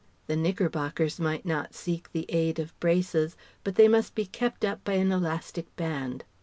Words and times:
The 0.25 0.35
knickerbockers 0.35 1.19
might 1.19 1.45
not 1.45 1.75
seek 1.75 2.11
the 2.11 2.25
aid 2.29 2.57
of 2.57 2.73
braces; 2.79 3.37
but 3.63 3.75
they 3.75 3.87
must 3.87 4.15
be 4.15 4.25
kept 4.25 4.65
up 4.65 4.83
by 4.83 4.93
an 4.93 5.11
elastic 5.11 5.75
band. 5.75 6.23